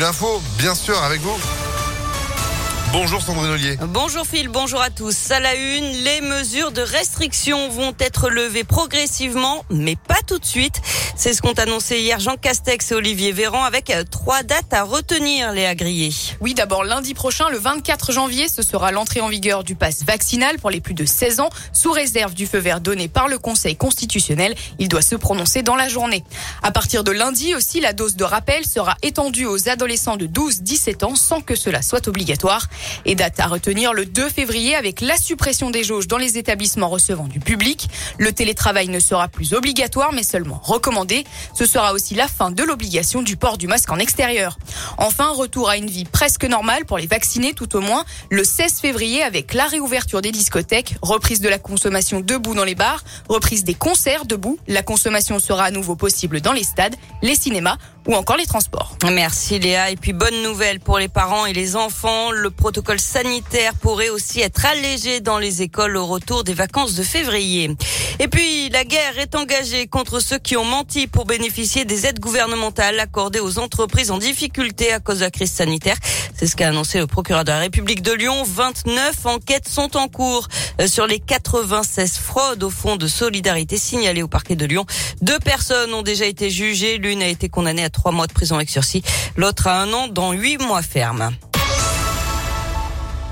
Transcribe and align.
L'info, 0.00 0.40
bien 0.58 0.76
sûr, 0.76 0.96
avec 1.02 1.20
vous. 1.22 1.36
Bonjour 2.92 3.20
Sandrine 3.20 3.50
Ollier. 3.50 3.76
Bonjour 3.88 4.24
Phil, 4.24 4.48
bonjour 4.48 4.80
à 4.80 4.90
tous. 4.90 5.32
À 5.32 5.40
la 5.40 5.56
une, 5.56 5.90
les 6.04 6.20
mesures 6.20 6.70
de 6.70 6.82
restriction 6.82 7.68
vont 7.68 7.92
être 7.98 8.30
levées 8.30 8.62
progressivement, 8.62 9.64
mais 9.70 9.96
pas 9.96 10.20
tout 10.24 10.38
de 10.38 10.44
suite. 10.44 10.80
C'est 11.20 11.32
ce 11.32 11.42
qu'ont 11.42 11.52
annoncé 11.54 11.98
hier 11.98 12.20
Jean 12.20 12.36
Castex 12.36 12.92
et 12.92 12.94
Olivier 12.94 13.32
Véran 13.32 13.64
avec 13.64 13.92
trois 14.08 14.44
dates 14.44 14.72
à 14.72 14.84
retenir, 14.84 15.50
les 15.52 15.66
agriers. 15.66 16.12
Oui, 16.40 16.54
d'abord 16.54 16.84
lundi 16.84 17.12
prochain, 17.12 17.48
le 17.50 17.58
24 17.58 18.12
janvier, 18.12 18.46
ce 18.48 18.62
sera 18.62 18.92
l'entrée 18.92 19.20
en 19.20 19.26
vigueur 19.26 19.64
du 19.64 19.74
pass 19.74 20.04
vaccinal 20.04 20.60
pour 20.60 20.70
les 20.70 20.80
plus 20.80 20.94
de 20.94 21.04
16 21.04 21.40
ans, 21.40 21.50
sous 21.72 21.90
réserve 21.90 22.34
du 22.34 22.46
feu 22.46 22.58
vert 22.58 22.80
donné 22.80 23.08
par 23.08 23.26
le 23.26 23.36
Conseil 23.36 23.74
constitutionnel. 23.74 24.54
Il 24.78 24.86
doit 24.86 25.02
se 25.02 25.16
prononcer 25.16 25.62
dans 25.64 25.74
la 25.74 25.88
journée. 25.88 26.22
À 26.62 26.70
partir 26.70 27.02
de 27.02 27.10
lundi 27.10 27.52
aussi, 27.56 27.80
la 27.80 27.92
dose 27.92 28.14
de 28.14 28.22
rappel 28.22 28.64
sera 28.64 28.96
étendue 29.02 29.46
aux 29.46 29.68
adolescents 29.68 30.18
de 30.18 30.28
12-17 30.28 31.04
ans 31.04 31.16
sans 31.16 31.40
que 31.40 31.56
cela 31.56 31.82
soit 31.82 32.06
obligatoire. 32.06 32.68
Et 33.06 33.16
date 33.16 33.40
à 33.40 33.48
retenir 33.48 33.92
le 33.92 34.06
2 34.06 34.28
février 34.28 34.76
avec 34.76 35.00
la 35.00 35.16
suppression 35.16 35.70
des 35.70 35.82
jauges 35.82 36.06
dans 36.06 36.16
les 36.16 36.38
établissements 36.38 36.88
recevant 36.88 37.26
du 37.26 37.40
public. 37.40 37.88
Le 38.18 38.30
télétravail 38.30 38.86
ne 38.86 39.00
sera 39.00 39.26
plus 39.26 39.52
obligatoire 39.52 40.12
mais 40.12 40.22
seulement 40.22 40.60
recommandé. 40.62 41.07
Ce 41.54 41.66
sera 41.66 41.92
aussi 41.92 42.14
la 42.14 42.28
fin 42.28 42.50
de 42.50 42.62
l'obligation 42.62 43.22
du 43.22 43.36
port 43.36 43.58
du 43.58 43.66
masque 43.66 43.90
en 43.90 43.98
extérieur. 43.98 44.58
Enfin, 44.96 45.30
retour 45.32 45.68
à 45.68 45.76
une 45.76 45.88
vie 45.88 46.04
presque 46.04 46.44
normale 46.44 46.84
pour 46.84 46.98
les 46.98 47.06
vaccinés 47.06 47.54
tout 47.54 47.76
au 47.76 47.80
moins 47.80 48.04
le 48.30 48.44
16 48.44 48.80
février 48.80 49.22
avec 49.22 49.54
la 49.54 49.66
réouverture 49.66 50.22
des 50.22 50.32
discothèques, 50.32 50.96
reprise 51.02 51.40
de 51.40 51.48
la 51.48 51.58
consommation 51.58 52.20
debout 52.20 52.54
dans 52.54 52.64
les 52.64 52.74
bars, 52.74 53.02
reprise 53.28 53.64
des 53.64 53.74
concerts 53.74 54.24
debout. 54.24 54.58
La 54.66 54.82
consommation 54.82 55.38
sera 55.38 55.64
à 55.64 55.70
nouveau 55.70 55.96
possible 55.96 56.40
dans 56.40 56.52
les 56.52 56.64
stades, 56.64 56.96
les 57.22 57.34
cinémas 57.34 57.76
ou 58.06 58.14
encore 58.14 58.36
les 58.36 58.46
transports. 58.46 58.96
Merci 59.12 59.58
Léa. 59.58 59.90
Et 59.90 59.96
puis 59.96 60.12
bonne 60.12 60.42
nouvelle 60.42 60.80
pour 60.80 60.98
les 60.98 61.08
parents 61.08 61.46
et 61.46 61.52
les 61.52 61.76
enfants. 61.76 62.30
Le 62.30 62.50
protocole 62.50 62.98
sanitaire 62.98 63.74
pourrait 63.74 64.08
aussi 64.08 64.40
être 64.40 64.64
allégé 64.64 65.20
dans 65.20 65.38
les 65.38 65.62
écoles 65.62 65.96
au 65.96 66.06
retour 66.06 66.42
des 66.42 66.54
vacances 66.54 66.94
de 66.94 67.02
février. 67.02 67.70
Et 68.18 68.28
puis 68.28 68.70
la 68.70 68.84
guerre 68.84 69.18
est 69.18 69.34
engagée 69.34 69.86
contre 69.86 70.20
ceux 70.20 70.38
qui 70.38 70.56
ont 70.56 70.64
menti 70.64 70.97
pour 71.06 71.24
bénéficier 71.24 71.84
des 71.84 72.06
aides 72.06 72.18
gouvernementales 72.18 72.98
accordées 72.98 73.40
aux 73.40 73.58
entreprises 73.58 74.10
en 74.10 74.18
difficulté 74.18 74.92
à 74.92 75.00
cause 75.00 75.18
de 75.18 75.24
la 75.24 75.30
crise 75.30 75.52
sanitaire. 75.52 75.96
C'est 76.34 76.46
ce 76.46 76.56
qu'a 76.56 76.68
annoncé 76.68 76.98
le 76.98 77.06
procureur 77.06 77.44
de 77.44 77.50
la 77.50 77.58
République 77.58 78.02
de 78.02 78.12
Lyon. 78.12 78.42
29 78.44 79.26
enquêtes 79.26 79.68
sont 79.68 79.96
en 79.96 80.08
cours 80.08 80.48
euh, 80.80 80.86
sur 80.86 81.06
les 81.06 81.20
96 81.20 82.18
fraudes 82.18 82.62
au 82.62 82.70
fonds 82.70 82.96
de 82.96 83.06
solidarité 83.06 83.76
signalées 83.76 84.22
au 84.22 84.28
parquet 84.28 84.56
de 84.56 84.66
Lyon. 84.66 84.84
Deux 85.22 85.38
personnes 85.38 85.94
ont 85.94 86.02
déjà 86.02 86.26
été 86.26 86.50
jugées. 86.50 86.98
L'une 86.98 87.22
a 87.22 87.28
été 87.28 87.48
condamnée 87.48 87.84
à 87.84 87.90
trois 87.90 88.12
mois 88.12 88.26
de 88.26 88.32
prison 88.32 88.56
avec 88.56 88.70
sursis, 88.70 89.02
l'autre 89.36 89.66
à 89.66 89.80
un 89.80 89.92
an 89.92 90.08
dans 90.08 90.32
huit 90.32 90.58
mois 90.58 90.82
ferme. 90.82 91.32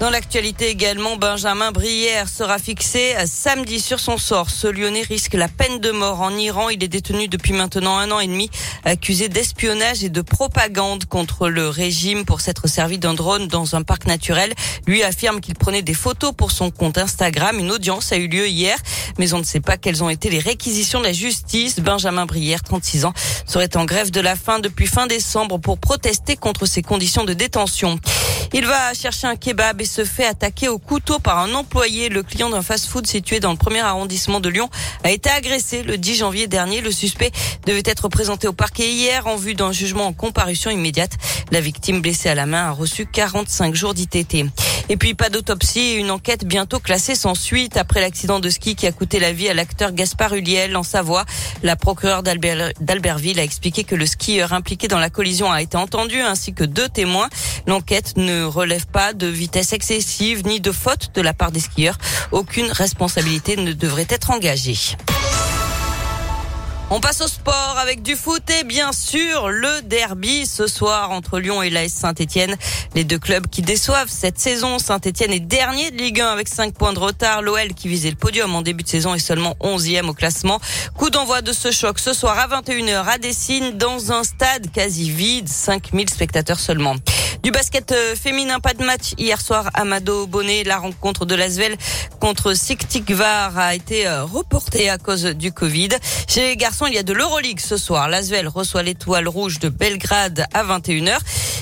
Dans 0.00 0.08
l'actualité 0.08 0.70
également, 0.70 1.18
Benjamin 1.18 1.72
Brière 1.72 2.26
sera 2.26 2.58
fixé 2.58 3.14
samedi 3.26 3.80
sur 3.80 4.00
son 4.00 4.16
sort. 4.16 4.48
Ce 4.48 4.66
Lyonnais 4.66 5.02
risque 5.02 5.34
la 5.34 5.46
peine 5.46 5.78
de 5.78 5.90
mort 5.90 6.22
en 6.22 6.34
Iran. 6.38 6.70
Il 6.70 6.82
est 6.82 6.88
détenu 6.88 7.28
depuis 7.28 7.52
maintenant 7.52 7.98
un 7.98 8.10
an 8.10 8.18
et 8.18 8.26
demi, 8.26 8.48
accusé 8.86 9.28
d'espionnage 9.28 10.02
et 10.02 10.08
de 10.08 10.22
propagande 10.22 11.04
contre 11.04 11.50
le 11.50 11.68
régime 11.68 12.24
pour 12.24 12.40
s'être 12.40 12.66
servi 12.66 12.96
d'un 12.96 13.12
drone 13.12 13.46
dans 13.46 13.76
un 13.76 13.82
parc 13.82 14.06
naturel. 14.06 14.54
Lui 14.86 15.02
affirme 15.02 15.42
qu'il 15.42 15.54
prenait 15.54 15.82
des 15.82 15.92
photos 15.92 16.32
pour 16.34 16.50
son 16.50 16.70
compte 16.70 16.96
Instagram. 16.96 17.58
Une 17.58 17.70
audience 17.70 18.10
a 18.10 18.16
eu 18.16 18.26
lieu 18.26 18.48
hier, 18.48 18.78
mais 19.18 19.34
on 19.34 19.38
ne 19.38 19.44
sait 19.44 19.60
pas 19.60 19.76
quelles 19.76 20.02
ont 20.02 20.08
été 20.08 20.30
les 20.30 20.38
réquisitions 20.38 21.00
de 21.00 21.04
la 21.04 21.12
justice. 21.12 21.78
Benjamin 21.78 22.24
Brière, 22.24 22.62
36 22.62 23.04
ans, 23.04 23.12
serait 23.44 23.76
en 23.76 23.84
grève 23.84 24.10
de 24.10 24.20
la 24.22 24.34
faim 24.34 24.60
depuis 24.60 24.86
fin 24.86 25.06
décembre 25.06 25.58
pour 25.58 25.76
protester 25.76 26.36
contre 26.36 26.64
ses 26.64 26.80
conditions 26.80 27.24
de 27.24 27.34
détention. 27.34 28.00
Il 28.52 28.66
va 28.66 28.94
chercher 28.94 29.28
un 29.28 29.36
kebab 29.36 29.80
se 29.90 30.04
fait 30.04 30.24
attaquer 30.24 30.68
au 30.68 30.78
couteau 30.78 31.18
par 31.18 31.38
un 31.38 31.52
employé. 31.54 32.08
Le 32.08 32.22
client 32.22 32.48
d'un 32.48 32.62
fast-food 32.62 33.06
situé 33.06 33.40
dans 33.40 33.50
le 33.50 33.56
premier 33.56 33.80
arrondissement 33.80 34.38
de 34.38 34.48
Lyon 34.48 34.70
a 35.02 35.10
été 35.10 35.28
agressé 35.28 35.82
le 35.82 35.98
10 35.98 36.14
janvier 36.16 36.46
dernier. 36.46 36.80
Le 36.80 36.92
suspect 36.92 37.32
devait 37.66 37.82
être 37.84 38.08
présenté 38.08 38.46
au 38.46 38.52
parquet 38.52 38.88
hier 38.88 39.26
en 39.26 39.34
vue 39.34 39.54
d'un 39.54 39.72
jugement 39.72 40.06
en 40.06 40.12
comparution 40.12 40.70
immédiate. 40.70 41.12
La 41.50 41.60
victime 41.60 42.00
blessée 42.00 42.28
à 42.28 42.36
la 42.36 42.46
main 42.46 42.68
a 42.68 42.70
reçu 42.70 43.04
45 43.04 43.74
jours 43.74 43.92
d'ITT. 43.92 44.46
Et 44.90 44.96
puis 44.96 45.14
pas 45.14 45.28
d'autopsie 45.28 45.78
et 45.78 45.94
une 45.94 46.10
enquête 46.10 46.44
bientôt 46.44 46.80
classée 46.80 47.14
sans 47.14 47.36
suite 47.36 47.76
après 47.76 48.00
l'accident 48.00 48.40
de 48.40 48.50
ski 48.50 48.74
qui 48.74 48.88
a 48.88 48.92
coûté 48.92 49.20
la 49.20 49.32
vie 49.32 49.48
à 49.48 49.54
l'acteur 49.54 49.92
Gaspard 49.92 50.34
Huliel 50.34 50.76
en 50.76 50.82
Savoie. 50.82 51.24
La 51.62 51.76
procureure 51.76 52.24
d'Albertville 52.24 53.38
a 53.38 53.44
expliqué 53.44 53.84
que 53.84 53.94
le 53.94 54.04
skieur 54.04 54.52
impliqué 54.52 54.88
dans 54.88 54.98
la 54.98 55.08
collision 55.08 55.48
a 55.48 55.62
été 55.62 55.76
entendu 55.76 56.20
ainsi 56.20 56.54
que 56.54 56.64
deux 56.64 56.88
témoins. 56.88 57.28
L'enquête 57.68 58.16
ne 58.16 58.42
relève 58.42 58.88
pas 58.88 59.12
de 59.12 59.28
vitesse 59.28 59.72
excessive 59.72 60.44
ni 60.44 60.58
de 60.58 60.72
faute 60.72 61.14
de 61.14 61.20
la 61.20 61.34
part 61.34 61.52
des 61.52 61.60
skieurs. 61.60 61.98
Aucune 62.32 62.72
responsabilité 62.72 63.54
ne 63.54 63.72
devrait 63.72 64.08
être 64.10 64.32
engagée. 64.32 64.96
On 66.92 66.98
passe 66.98 67.20
au 67.20 67.28
sport 67.28 67.76
avec 67.80 68.02
du 68.02 68.16
foot 68.16 68.42
et 68.50 68.64
bien 68.64 68.90
sûr 68.90 69.48
le 69.48 69.80
derby 69.82 70.44
ce 70.44 70.66
soir 70.66 71.12
entre 71.12 71.38
Lyon 71.38 71.62
et 71.62 71.70
l'AS 71.70 71.92
Saint-Etienne. 71.92 72.56
Les 72.96 73.04
deux 73.04 73.20
clubs 73.20 73.46
qui 73.46 73.62
déçoivent 73.62 74.08
cette 74.08 74.40
saison. 74.40 74.80
Saint-Etienne 74.80 75.32
est 75.32 75.38
dernier 75.38 75.92
de 75.92 75.98
Ligue 75.98 76.20
1 76.20 76.26
avec 76.26 76.48
5 76.48 76.74
points 76.74 76.92
de 76.92 76.98
retard. 76.98 77.42
L'OL 77.42 77.74
qui 77.74 77.86
visait 77.86 78.10
le 78.10 78.16
podium 78.16 78.52
en 78.56 78.62
début 78.62 78.82
de 78.82 78.88
saison 78.88 79.14
est 79.14 79.20
seulement 79.20 79.54
11e 79.60 80.08
au 80.08 80.14
classement. 80.14 80.60
Coup 80.96 81.10
d'envoi 81.10 81.42
de 81.42 81.52
ce 81.52 81.70
choc 81.70 82.00
ce 82.00 82.12
soir 82.12 82.36
à 82.36 82.60
21h 82.60 83.04
à 83.06 83.18
Dessine 83.18 83.78
dans 83.78 84.10
un 84.10 84.24
stade 84.24 84.72
quasi 84.72 85.10
vide. 85.10 85.48
5000 85.48 86.10
spectateurs 86.10 86.58
seulement. 86.58 86.96
Du 87.42 87.50
basket 87.50 87.92
euh, 87.92 88.14
féminin, 88.16 88.60
pas 88.60 88.74
de 88.74 88.84
match 88.84 89.14
hier 89.16 89.40
soir. 89.40 89.70
Amado 89.72 90.26
Bonnet, 90.26 90.62
la 90.64 90.76
rencontre 90.76 91.24
de 91.24 91.34
l'Asvel 91.34 91.74
contre 92.20 92.52
Siktikvar 92.52 93.56
a 93.56 93.74
été 93.74 94.06
euh, 94.06 94.24
reportée 94.24 94.90
à 94.90 94.98
cause 94.98 95.24
du 95.24 95.50
Covid. 95.50 95.88
Chez 96.28 96.48
les 96.48 96.56
garçons, 96.58 96.84
il 96.86 96.94
y 96.94 96.98
a 96.98 97.02
de 97.02 97.14
l'Euroleague 97.14 97.60
ce 97.60 97.78
soir. 97.78 98.08
L'Asvel 98.08 98.46
reçoit 98.46 98.82
l'étoile 98.82 99.26
rouge 99.26 99.58
de 99.58 99.70
Belgrade 99.70 100.44
à 100.52 100.64
21h. 100.64 101.16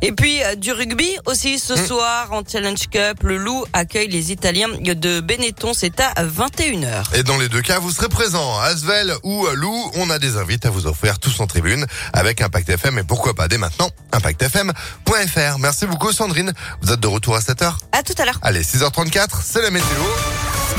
Et 0.00 0.12
puis 0.12 0.44
euh, 0.44 0.54
du 0.54 0.70
rugby 0.70 1.10
aussi 1.26 1.58
ce 1.58 1.72
hmm. 1.72 1.86
soir 1.86 2.28
en 2.30 2.42
Challenge 2.46 2.88
Cup. 2.88 3.24
Le 3.24 3.36
Loup 3.36 3.64
accueille 3.72 4.08
les 4.08 4.30
Italiens 4.30 4.68
de 4.68 5.18
Benetton. 5.18 5.74
C'est 5.74 5.98
à 5.98 6.24
21h. 6.24 7.16
Et 7.16 7.24
dans 7.24 7.36
les 7.36 7.48
deux 7.48 7.62
cas, 7.62 7.80
vous 7.80 7.90
serez 7.90 8.08
présents. 8.08 8.60
Asvel 8.60 9.12
ou 9.24 9.48
Loup, 9.54 9.90
on 9.96 10.08
a 10.10 10.20
des 10.20 10.36
invités 10.36 10.68
à 10.68 10.70
vous 10.70 10.86
offrir 10.86 11.18
tous 11.18 11.40
en 11.40 11.48
tribune 11.48 11.84
avec 12.12 12.42
Impact 12.42 12.68
FM 12.68 12.98
et 12.98 13.02
pourquoi 13.02 13.34
pas 13.34 13.48
dès 13.48 13.58
maintenant 13.58 13.90
impactfm.fr. 14.12 15.58
Merci 15.64 15.86
beaucoup 15.86 16.12
Sandrine. 16.12 16.52
Vous 16.82 16.92
êtes 16.92 17.00
de 17.00 17.06
retour 17.06 17.36
à 17.36 17.38
7h 17.38 17.76
À 17.92 18.02
tout 18.02 18.12
à 18.18 18.26
l'heure. 18.26 18.38
Allez, 18.42 18.62
6h34, 18.62 19.40
c'est 19.42 19.62
la 19.62 19.70
météo. 19.70 19.88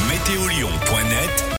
Météolion.net 0.07 1.14